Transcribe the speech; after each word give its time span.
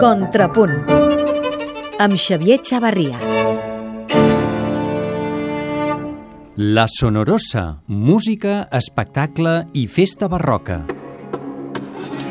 Contrapunt 0.00 0.72
amb 1.98 2.16
Xavier 2.16 2.58
Xavarria. 2.64 3.18
La 6.56 6.86
Sonorosa, 6.88 7.82
música, 7.86 8.68
espectacle 8.72 9.66
i 9.72 9.86
festa 9.86 10.28
barroca. 10.28 10.80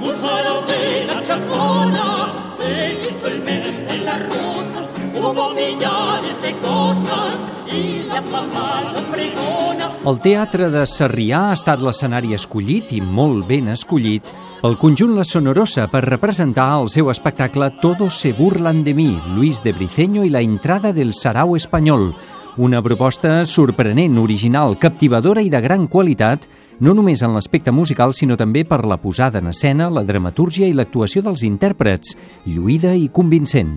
Musaro 0.00 0.62
de 0.66 1.04
la 1.06 1.22
chacona, 1.22 2.34
se 2.56 3.00
hizo 3.00 3.26
el 3.28 3.40
mes 3.42 3.86
de 3.88 3.98
las 3.98 4.20
rosas, 4.28 4.96
hubo 5.14 5.50
millares 5.50 6.42
de 6.42 6.52
cosas 6.58 7.52
y 7.70 8.02
la 8.04 8.22
fama 8.22 8.92
lo 8.94 9.00
pregona. 9.12 9.83
El 10.04 10.18
Teatre 10.20 10.66
de 10.68 10.82
Sarrià 10.84 11.38
ha 11.48 11.52
estat 11.56 11.80
l'escenari 11.80 12.34
escollit, 12.36 12.90
i 12.92 12.98
molt 13.00 13.46
ben 13.48 13.70
escollit, 13.72 14.28
pel 14.60 14.74
conjunt 14.76 15.14
La 15.16 15.24
Sonorosa 15.24 15.86
per 15.88 16.02
representar 16.04 16.66
el 16.76 16.90
seu 16.92 17.08
espectacle 17.08 17.70
Todos 17.80 18.18
se 18.20 18.34
burlan 18.36 18.82
de 18.84 18.92
mi, 18.92 19.14
Luis 19.32 19.62
de 19.64 19.72
Briceño 19.72 20.26
i 20.28 20.28
la 20.28 20.42
entrada 20.44 20.92
del 20.92 21.14
Sarau 21.16 21.56
espanyol, 21.56 22.10
una 22.60 22.82
proposta 22.84 23.46
sorprenent, 23.48 24.18
original, 24.20 24.76
captivadora 24.76 25.40
i 25.40 25.48
de 25.48 25.62
gran 25.64 25.88
qualitat, 25.88 26.44
no 26.80 26.94
només 26.94 27.22
en 27.22 27.34
l'aspecte 27.34 27.72
musical, 27.72 28.14
sinó 28.14 28.36
també 28.36 28.64
per 28.66 28.82
la 28.86 28.98
posada 28.98 29.38
en 29.38 29.50
escena, 29.52 29.90
la 29.90 30.02
dramatúrgia 30.04 30.66
i 30.66 30.74
l'actuació 30.74 31.22
dels 31.22 31.44
intèrprets, 31.46 32.16
lluïda 32.46 32.94
i 32.98 33.08
convincent. 33.08 33.76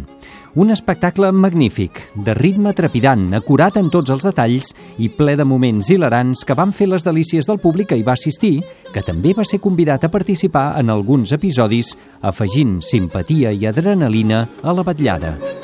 Un 0.58 0.72
espectacle 0.74 1.30
magnífic, 1.32 2.00
de 2.16 2.34
ritme 2.34 2.74
trepidant, 2.74 3.28
acurat 3.38 3.78
en 3.78 3.92
tots 3.94 4.10
els 4.10 4.26
detalls 4.26 4.72
i 4.98 5.12
ple 5.14 5.36
de 5.38 5.46
moments 5.46 5.92
hilarants 5.94 6.42
que 6.48 6.58
van 6.58 6.74
fer 6.74 6.88
les 6.90 7.06
delícies 7.06 7.46
del 7.46 7.62
públic 7.62 7.92
que 7.92 8.00
hi 8.00 8.08
va 8.08 8.16
assistir, 8.18 8.64
que 8.94 9.06
també 9.06 9.36
va 9.38 9.46
ser 9.46 9.62
convidat 9.62 10.08
a 10.08 10.12
participar 10.14 10.72
en 10.82 10.90
alguns 10.90 11.36
episodis, 11.38 11.94
afegint 12.22 12.80
simpatia 12.82 13.54
i 13.54 13.70
adrenalina 13.70 14.48
a 14.64 14.74
la 14.74 14.88
vetllada. 14.88 15.57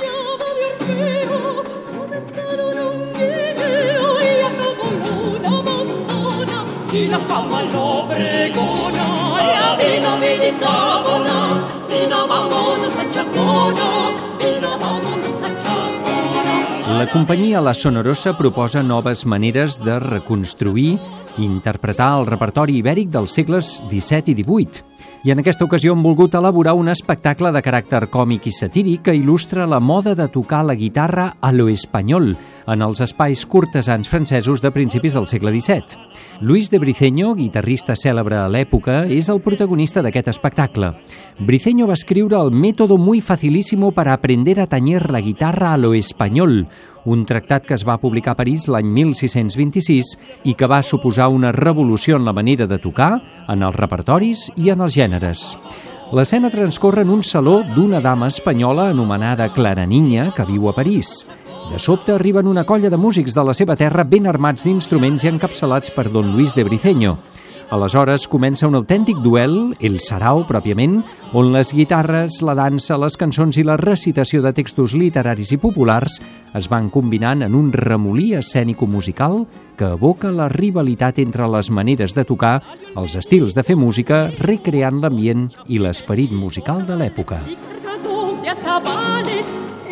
Y 6.93 7.07
la 7.07 7.17
fama 7.17 7.63
lo 7.63 8.07
pregona, 8.07 9.05
la 9.41 9.75
vida 9.75 10.15
meditávola, 10.15 11.67
vino 11.89 12.27
vámonos 12.27 12.95
a 12.95 13.09
Chacona, 13.09 14.11
vino 14.37 14.77
vámonos 14.77 15.41
a 15.41 15.49
Chacona. 15.57 16.99
La 16.99 17.09
companyia 17.11 17.61
La 17.61 17.73
Sonorosa 17.73 18.37
proposa 18.37 18.83
noves 18.83 19.25
maneres 19.25 19.83
de 19.83 19.99
reconstruir 19.99 20.99
interpretar 21.37 22.19
el 22.19 22.27
repertori 22.27 22.77
ibèric 22.81 23.09
dels 23.13 23.33
segles 23.33 23.79
XVII 23.89 24.33
i 24.33 24.43
XVIII. 24.43 24.83
I 25.23 25.31
en 25.31 25.39
aquesta 25.39 25.63
ocasió 25.63 25.93
han 25.93 26.03
volgut 26.03 26.33
elaborar 26.35 26.73
un 26.75 26.89
espectacle 26.91 27.51
de 27.55 27.61
caràcter 27.63 28.09
còmic 28.11 28.49
i 28.49 28.51
satíric 28.51 29.05
que 29.05 29.15
il·lustra 29.15 29.63
la 29.69 29.79
moda 29.79 30.17
de 30.19 30.27
tocar 30.27 30.65
la 30.67 30.75
guitarra 30.75 31.37
a 31.39 31.51
lo 31.55 31.69
espanyol 31.71 32.33
en 32.67 32.81
els 32.83 32.99
espais 33.03 33.45
cortesans 33.47 34.09
francesos 34.09 34.61
de 34.61 34.71
principis 34.71 35.15
del 35.15 35.27
segle 35.27 35.51
XVII. 35.55 35.99
Luis 36.41 36.69
de 36.71 36.79
Briceño, 36.79 37.33
guitarrista 37.35 37.95
cèlebre 37.95 38.37
a 38.39 38.49
l'època, 38.51 39.03
és 39.07 39.29
el 39.31 39.39
protagonista 39.43 40.03
d'aquest 40.03 40.33
espectacle. 40.33 40.93
Briceño 41.39 41.87
va 41.87 41.95
escriure 41.95 42.39
el 42.39 42.51
Método 42.51 42.97
muy 42.97 43.21
facilísimo 43.21 43.91
para 43.91 44.13
aprender 44.13 44.59
a 44.59 44.67
tañer 44.67 45.09
la 45.09 45.21
guitarra 45.21 45.73
a 45.73 45.77
lo 45.77 45.93
español, 45.93 46.67
un 47.05 47.25
tractat 47.25 47.65
que 47.65 47.75
es 47.75 47.83
va 47.87 47.99
publicar 47.99 48.33
a 48.33 48.39
París 48.39 48.67
l'any 48.71 48.87
1626 48.87 50.13
i 50.49 50.53
que 50.55 50.69
va 50.69 50.81
suposar 50.83 51.29
una 51.29 51.51
revolució 51.51 52.17
en 52.17 52.25
la 52.25 52.33
manera 52.33 52.67
de 52.67 52.79
tocar, 52.79 53.11
en 53.47 53.63
els 53.63 53.75
repertoris 53.75 54.49
i 54.55 54.71
en 54.71 54.81
els 54.81 54.95
gèneres. 54.95 55.53
L'escena 56.13 56.51
transcorre 56.53 57.01
en 57.01 57.09
un 57.09 57.23
saló 57.23 57.63
d'una 57.75 57.99
dama 57.99 58.27
espanyola 58.27 58.89
anomenada 58.91 59.51
Clara 59.53 59.85
Niña, 59.85 60.31
que 60.35 60.45
viu 60.45 60.69
a 60.69 60.75
París. 60.75 61.25
De 61.71 61.79
sobte 61.79 62.11
arriben 62.11 62.47
una 62.47 62.65
colla 62.65 62.89
de 62.89 62.97
músics 62.97 63.33
de 63.33 63.43
la 63.43 63.53
seva 63.53 63.75
terra 63.75 64.03
ben 64.03 64.27
armats 64.27 64.67
d'instruments 64.67 65.23
i 65.23 65.31
encapçalats 65.31 65.91
per 65.95 66.11
don 66.11 66.33
Luis 66.35 66.53
de 66.55 66.63
Briceño. 66.67 67.17
Aleshores 67.73 68.27
comença 68.29 68.67
un 68.69 68.75
autèntic 68.77 69.17
duel, 69.25 69.73
el 69.81 69.95
sarau 69.97 70.43
pròpiament, 70.45 70.99
on 71.33 71.47
les 71.55 71.71
guitarres, 71.73 72.35
la 72.45 72.53
dansa, 72.53 72.99
les 73.01 73.15
cançons 73.17 73.57
i 73.57 73.63
la 73.65 73.79
recitació 73.81 74.43
de 74.43 74.51
textos 74.53 74.93
literaris 74.93 75.55
i 75.55 75.57
populars 75.57 76.19
es 76.53 76.67
van 76.69 76.91
combinant 76.93 77.41
en 77.41 77.55
un 77.57 77.71
remolí 77.73 78.35
escènico-musical 78.37 79.39
que 79.79 79.89
evoca 79.97 80.29
la 80.29 80.51
rivalitat 80.53 81.17
entre 81.23 81.47
les 81.49 81.71
maneres 81.73 82.13
de 82.13 82.25
tocar, 82.29 82.59
els 82.93 83.15
estils 83.17 83.57
de 83.57 83.63
fer 83.65 83.73
música, 83.73 84.27
recreant 84.37 85.01
l'ambient 85.01 85.47
i 85.65 85.81
l'esperit 85.81 86.29
musical 86.29 86.85
de 86.85 86.99
l'època. 86.99 87.41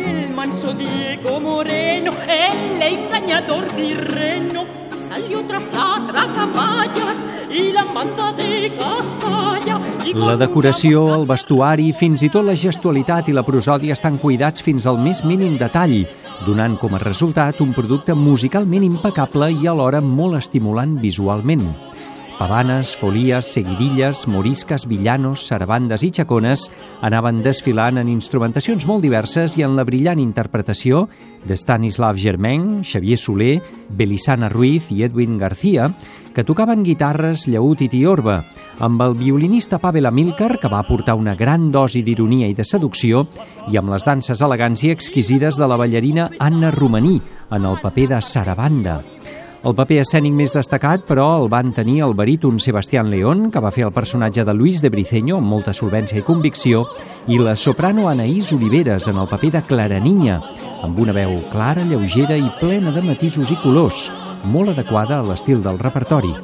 El 0.02 0.30
manso 0.36 0.70
Diego 0.74 1.40
Moreno, 1.40 2.14
el 2.28 2.82
engañador 2.82 3.66
Virreno, 3.74 4.81
salió 4.96 5.44
tras 5.46 5.72
la 5.72 6.06
tragamallas 6.06 7.26
y 7.50 7.72
la 7.72 7.84
manda 7.84 8.32
de 8.32 8.72
cazalla. 8.78 9.80
La 10.14 10.36
decoració, 10.36 11.14
el 11.14 11.26
vestuari, 11.26 11.92
fins 11.96 12.22
i 12.26 12.28
tot 12.32 12.44
la 12.44 12.56
gestualitat 12.58 13.30
i 13.30 13.36
la 13.36 13.44
prosòdia 13.46 13.96
estan 13.96 14.18
cuidats 14.20 14.64
fins 14.64 14.86
al 14.86 14.98
més 15.00 15.22
mínim 15.24 15.56
detall, 15.60 16.02
donant 16.46 16.76
com 16.80 16.94
a 16.94 17.00
resultat 17.00 17.60
un 17.64 17.72
producte 17.72 18.14
musicalment 18.14 18.84
impecable 18.84 19.52
i 19.52 19.70
alhora 19.70 20.02
molt 20.04 20.40
estimulant 20.42 20.98
visualment. 21.00 21.64
Pavanes, 22.42 22.96
folies, 22.96 23.52
seguidilles, 23.52 24.26
morisques, 24.26 24.88
villanos, 24.90 25.44
sarabandes 25.46 26.02
i 26.02 26.08
xacones 26.10 26.64
anaven 27.06 27.38
desfilant 27.44 28.00
en 28.02 28.10
instrumentacions 28.10 28.82
molt 28.90 29.06
diverses 29.06 29.54
i 29.60 29.62
en 29.62 29.76
la 29.78 29.84
brillant 29.86 30.18
interpretació 30.18 31.04
de 31.46 31.54
Stanislav 31.54 32.18
Germain, 32.18 32.82
Xavier 32.82 33.20
Soler, 33.22 33.60
Belisana 33.94 34.50
Ruiz 34.50 34.90
i 34.90 35.04
Edwin 35.06 35.38
García, 35.38 35.92
que 36.34 36.42
tocaven 36.42 36.82
guitarres, 36.82 37.46
llaüt 37.46 37.86
i 37.86 37.90
tiorba, 37.94 38.40
amb 38.82 39.06
el 39.06 39.14
violinista 39.14 39.78
Pavel 39.78 40.10
Amilcar, 40.10 40.56
que 40.58 40.66
va 40.66 40.82
aportar 40.82 41.14
una 41.14 41.38
gran 41.38 41.70
dosi 41.70 42.02
d'ironia 42.02 42.50
i 42.50 42.58
de 42.58 42.66
seducció, 42.66 43.22
i 43.70 43.78
amb 43.78 43.94
les 43.94 44.02
danses 44.02 44.42
elegants 44.42 44.82
i 44.82 44.90
exquisides 44.90 45.62
de 45.62 45.70
la 45.70 45.78
ballarina 45.78 46.32
Anna 46.42 46.74
Romaní, 46.74 47.20
en 47.52 47.70
el 47.70 47.78
paper 47.78 48.16
de 48.16 48.22
Sarabanda. 48.34 48.98
El 49.62 49.76
paper 49.78 50.00
escènic 50.02 50.32
més 50.34 50.50
destacat, 50.50 51.04
però, 51.06 51.24
el 51.38 51.44
van 51.46 51.68
tenir 51.70 52.00
el 52.02 52.16
baríton 52.18 52.56
Sebastián 52.58 53.12
León, 53.12 53.44
que 53.54 53.60
va 53.62 53.70
fer 53.70 53.84
el 53.86 53.92
personatge 53.94 54.42
de 54.42 54.54
Luis 54.58 54.80
de 54.82 54.90
Briceño 54.90 55.36
amb 55.38 55.46
molta 55.46 55.70
solvència 55.70 56.18
i 56.18 56.24
convicció, 56.26 56.80
i 57.30 57.38
la 57.38 57.54
soprano 57.54 58.08
Anaïs 58.10 58.50
Oliveres 58.56 59.06
en 59.06 59.22
el 59.22 59.30
paper 59.30 59.52
de 59.54 59.62
Clara 59.68 60.00
Niña, 60.02 60.40
amb 60.82 60.98
una 60.98 61.14
veu 61.14 61.36
clara, 61.52 61.86
lleugera 61.86 62.34
i 62.34 62.50
plena 62.58 62.90
de 62.90 63.06
matisos 63.06 63.54
i 63.54 63.60
colors, 63.62 64.10
molt 64.50 64.74
adequada 64.74 65.20
a 65.20 65.28
l'estil 65.30 65.62
del 65.62 65.78
repertori. 65.78 66.34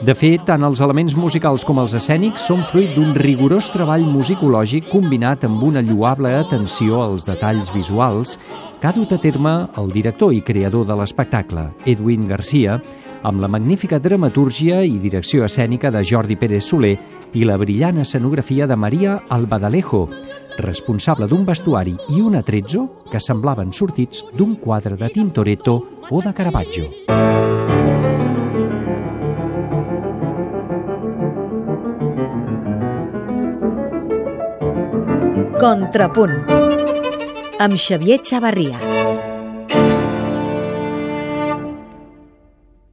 De 0.00 0.14
fet, 0.16 0.46
tant 0.48 0.62
els 0.64 0.80
elements 0.80 1.12
musicals 1.12 1.60
com 1.68 1.76
els 1.82 1.92
escènics 1.98 2.46
són 2.48 2.62
fruit 2.64 2.94
d'un 2.96 3.10
rigorós 3.12 3.66
treball 3.68 4.06
musicològic 4.08 4.86
combinat 4.88 5.44
amb 5.44 5.60
una 5.66 5.82
lloable 5.84 6.30
atenció 6.38 7.02
als 7.04 7.26
detalls 7.28 7.68
visuals 7.74 8.38
que 8.80 8.88
ha 8.88 8.94
dut 8.96 9.12
a 9.12 9.18
terme 9.20 9.52
el 9.76 9.92
director 9.92 10.32
i 10.32 10.40
creador 10.40 10.86
de 10.88 10.96
l'espectacle, 10.96 11.66
Edwin 11.84 12.24
Garcia, 12.24 12.78
amb 13.28 13.44
la 13.44 13.52
magnífica 13.52 14.00
dramatúrgia 14.00 14.80
i 14.88 14.96
direcció 15.02 15.44
escènica 15.44 15.92
de 15.92 16.00
Jordi 16.00 16.40
Pérez 16.40 16.72
Soler 16.72 16.96
i 17.36 17.44
la 17.44 17.60
brillant 17.60 18.00
escenografia 18.00 18.64
de 18.66 18.80
Maria 18.80 19.20
Albadalejo, 19.28 20.06
responsable 20.64 21.28
d'un 21.28 21.44
vestuari 21.44 21.98
i 22.08 22.24
un 22.24 22.40
atrezzo 22.40 22.88
que 23.12 23.20
semblaven 23.20 23.76
sortits 23.76 24.24
d'un 24.32 24.56
quadre 24.56 24.96
de 24.96 25.12
Tintoretto 25.12 25.80
o 26.08 26.24
de 26.24 26.32
Caravaggio. 26.32 26.88
Contrapunt 35.58 36.36
amb 37.58 37.76
Xavier 37.76 38.20
Xavarria. 38.22 38.99